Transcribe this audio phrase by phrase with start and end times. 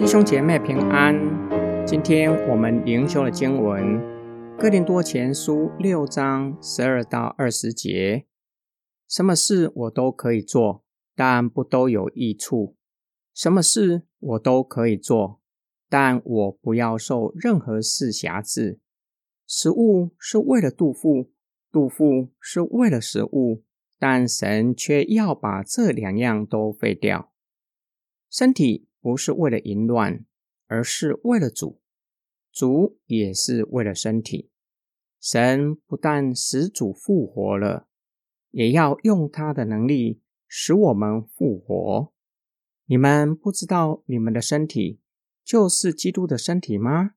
[0.00, 1.14] 弟兄姐妹平安，
[1.86, 3.84] 今天我们灵修的经文
[4.58, 8.24] 《哥林多前书》六章十二到二十节。
[9.06, 10.82] 什么事我都可以做，
[11.14, 12.74] 但不都有益处；
[13.34, 15.42] 什么事我都可以做，
[15.90, 18.80] 但我不要受任何事辖制。
[19.46, 21.30] 食物是为了肚腹，
[21.70, 23.64] 肚腹是为了食物，
[23.98, 27.30] 但神却要把这两样都废掉。
[28.30, 30.24] 身体不是为了淫乱，
[30.66, 31.80] 而是为了主；
[32.52, 34.50] 主也是为了身体。
[35.20, 37.88] 神不但使主复活了。
[38.50, 42.12] 也要用他的能力使我们复活。
[42.86, 45.00] 你们不知道你们的身体
[45.44, 47.12] 就是基督的身体吗？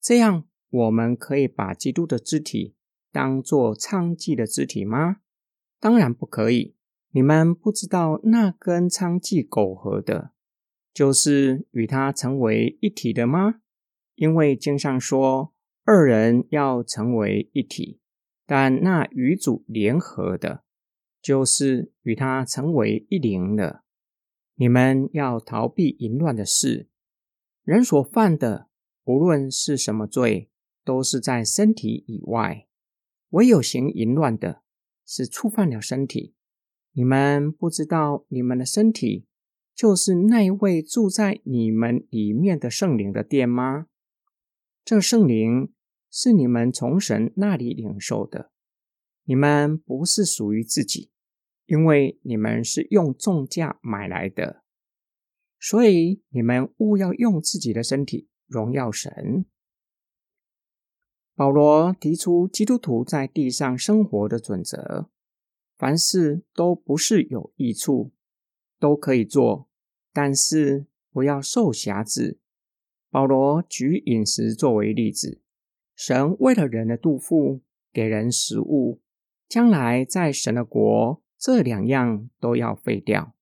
[0.00, 2.76] 这样我们可以把基督的肢体
[3.10, 5.16] 当作娼妓的肢体吗？
[5.80, 6.76] 当然不可以。
[7.10, 10.30] 你们不知道那跟娼妓苟合的，
[11.00, 13.62] 就是与他成为一体的吗？
[14.16, 18.02] 因为经上说，二人要成为一体。
[18.44, 20.62] 但那与主联合的，
[21.22, 23.82] 就是与他成为一灵了。
[24.56, 26.90] 你们要逃避淫乱的事。
[27.62, 28.68] 人所犯的，
[29.04, 30.50] 无论是什么罪，
[30.84, 32.66] 都是在身体以外；
[33.30, 34.60] 唯有行淫乱的，
[35.06, 36.34] 是触犯了身体。
[36.92, 39.24] 你们不知道，你们的身体
[39.80, 43.86] 就是那位住在你们里面的圣灵的殿吗？
[44.84, 45.72] 这圣灵。
[46.10, 48.50] 是你们从神那里领受的，
[49.24, 51.10] 你们不是属于自己，
[51.64, 54.62] 因为你们是用重价买来的，
[55.58, 59.46] 所以你们务要用自己的身体荣耀神。
[61.34, 65.08] 保罗提出基督徒在地上生活的准则：
[65.78, 68.12] 凡事都不是有益处，
[68.78, 69.69] 都可以做，
[70.12, 72.38] 但是不要受辖制。
[73.10, 75.40] 保罗举饮食作为例子。
[75.96, 77.60] 神为了人的肚腹
[77.92, 79.02] 给人食物，
[79.46, 83.34] 将来在神的国，这两样都要废掉。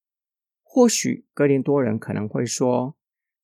[0.63, 2.97] 或许格林多人可能会说，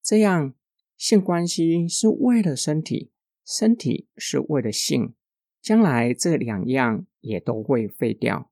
[0.02, 0.54] 这样
[0.96, 3.12] 性关系是为了身体，
[3.44, 5.14] 身体是为了性，
[5.60, 8.50] 将来这两样也都会废掉。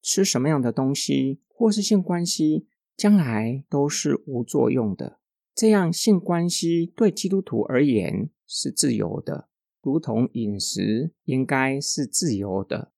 [0.00, 2.68] 吃什么样的东西或是性关系，
[3.00, 5.20] 将来都是无作用的。
[5.54, 9.48] 这样性关系对基督徒而言是自由的。
[9.80, 12.92] 如同饮食应该是自由的。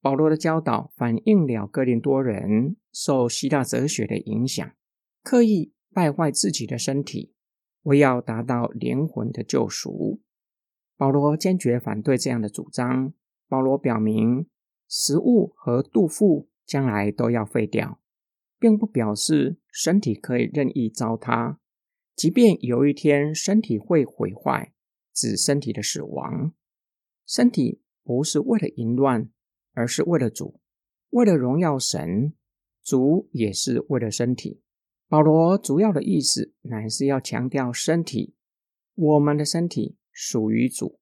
[0.00, 4.70] 保罗的教导反映了哥林多人受希腊哲学的影响，
[5.24, 7.34] 刻意败坏自己的身体，
[7.82, 10.20] 为要达到灵魂的救赎。
[10.96, 13.12] 保罗坚决反对这样的主张。
[13.48, 14.46] 保罗表明，
[14.88, 17.98] 食物和肚腹将来都要废掉，
[18.60, 21.56] 并不表示身体可以任意糟蹋，
[22.14, 24.72] 即便有一天身体会毁坏。
[25.12, 26.54] 指身体的死亡，
[27.26, 29.28] 身体不是为了淫乱，
[29.74, 30.60] 而是为了主，
[31.10, 32.32] 为了荣耀神。
[32.82, 34.62] 主也是为了身体。
[35.08, 38.34] 保罗主要的意思乃是要强调身体，
[38.94, 40.98] 我们的身体属于主，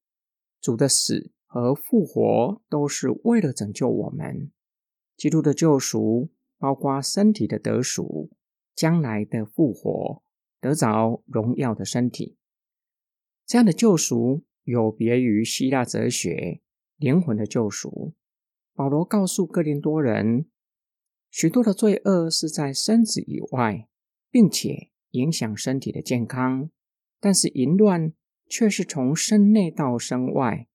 [0.61, 4.51] 主的死和复活都是为了拯救我们。
[5.17, 8.31] 基督的救赎包括身体的得赎，
[8.75, 10.23] 将来的复活，
[10.61, 12.37] 得着荣耀的身体。
[13.47, 16.61] 这样的救赎有别于希腊哲学
[16.97, 18.13] 灵魂的救赎。
[18.75, 20.47] 保罗告诉哥林多人，
[21.31, 23.89] 许多的罪恶是在身子以外，
[24.31, 26.69] 并且影响身体的健康；
[27.19, 28.13] 但是淫乱
[28.49, 30.69] 却是从身内到身外，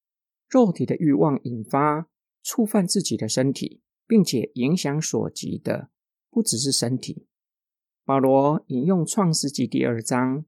[0.49, 2.09] 肉体的欲望引发，
[2.41, 5.90] 触犯自己的身体，并且影响所及的
[6.30, 7.28] 不只是身体。
[8.06, 10.46] 保罗引用创世纪第二章。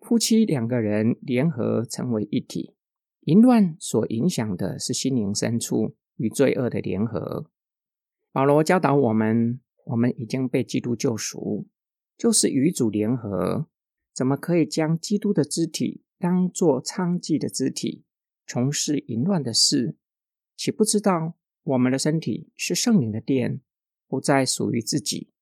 [0.00, 2.74] 夫妻两个人联合成为一体，
[3.20, 7.50] 淫乱所影响的是心灵深处与罪恶的联合。
[8.30, 11.66] 保罗教导我们：我们已经被基督救赎，
[12.18, 13.66] 就是与主联合，
[14.12, 18.04] 怎么可以将基督的肢体当作娼妓的肢体，
[18.46, 19.96] 从事淫乱的事？
[20.54, 23.60] 岂不知道我们的身体是圣灵的殿，
[24.06, 25.32] 不再属于自己，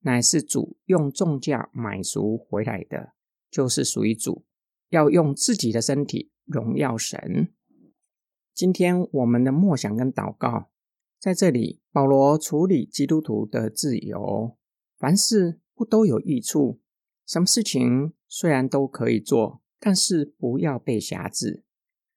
[0.00, 3.12] 乃是主用重价买赎回来的。
[3.48, 4.44] 就是属于主，
[4.90, 7.54] 要用自己的身体荣耀神。
[8.52, 10.70] 今天我们的默想跟祷告，
[11.18, 14.58] 在这里，保罗处理基督徒的自由，
[14.98, 16.80] 凡事不都有益处。
[17.26, 21.64] 什么事情虽然都可以做，但是不要被辖制。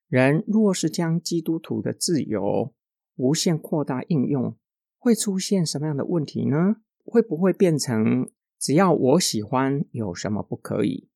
[0.08, 2.74] 人若是将基督徒的自由
[3.20, 4.56] 无限扩大应用，
[4.98, 6.78] 会出现什么样的问题呢？
[7.04, 11.10] 会不会变成只要我喜欢，有什么不可以？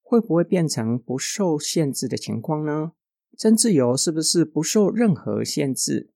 [0.00, 2.92] 会不会变成不受限制的情况呢？
[3.36, 6.14] 真自由是不是不受任何限制？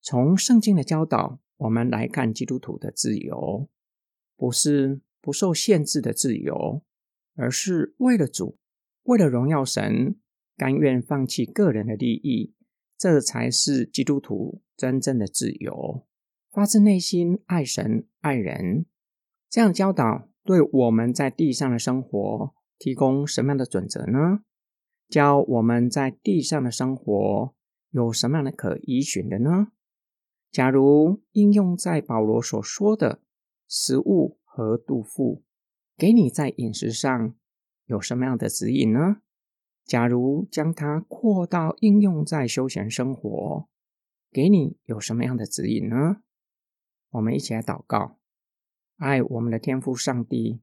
[0.00, 3.68] 从圣经的教导，我们来看基督徒的自由，
[4.36, 6.82] 不是不受限制的自由，
[7.36, 8.58] 而是为了主，
[9.04, 10.16] 为了荣耀神，
[10.56, 12.52] 甘愿放弃个人的利益，
[13.02, 16.06] 这才是基督徒真正的自由，
[16.52, 18.86] 发自内心爱神爱人。
[19.50, 22.54] 这样教导对我们在地上的生活。
[22.78, 24.44] 提供什么样的准则呢？
[25.08, 27.54] 教我们在地上的生活
[27.90, 29.72] 有什么样的可依循的呢？
[30.52, 33.20] 假如应用在保罗所说的
[33.68, 35.42] 食物和杜甫，
[35.96, 37.34] 给你在饮食上
[37.86, 39.22] 有什么样的指引呢？
[39.84, 43.68] 假如将它扩到应用在休闲生活，
[44.30, 46.22] 给你有什么样的指引呢？
[47.10, 48.18] 我们一起来祷告，
[48.96, 50.60] 爱我们的天父上帝，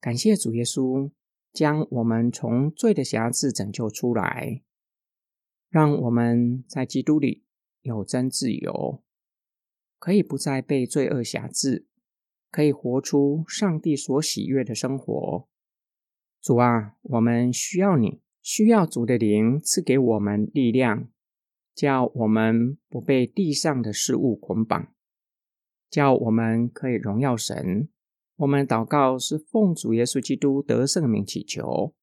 [0.00, 1.10] 感谢主耶稣。
[1.50, 4.62] 将我们从罪的辖制拯救出来，
[5.70, 7.46] 让我们在基督里
[7.80, 9.02] 有真自由，
[9.98, 11.88] 可以不再被罪恶辖制，
[12.50, 15.48] 可以活出上帝所喜悦的生活。
[16.40, 21.10] 主啊，我们需要你，需要主的灵赐给我们力量，
[21.74, 24.88] 叫我们不被地上的事物捆绑，
[25.90, 27.90] 叫我们可以荣耀神。
[28.36, 31.94] 我们祷告是奉主耶稣基督得圣名祈求，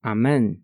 [0.00, 0.60] 阿门。